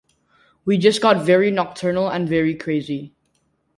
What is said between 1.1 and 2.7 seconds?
very nocturnal and very